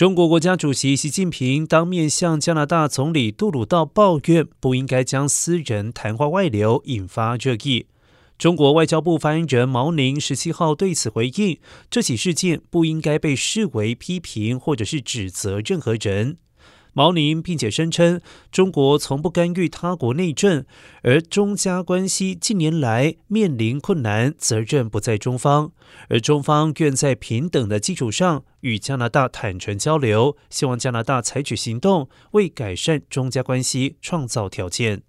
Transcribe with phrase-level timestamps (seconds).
[0.00, 7.84] 中国国家主席习近平当面向加拿大总理杜鲁道抱怨，不应该将私人谈话外流，引发热议。
[8.38, 11.58] 中国外交部发言人毛宁十七号对此回应，
[11.90, 16.38] 这起事件不应该被视为批评或者是指责任何人。
[16.92, 18.20] 毛宁并且声称，
[18.50, 20.64] 中国从不干预他国内政，
[21.02, 25.72] 而中加关系近年来面临困难，责任不在中方，
[26.08, 35.02] 而中方愿在平等的基础上与加拿大坦诚交流，希望加拿大采取行动，为改善中加关系创造条件。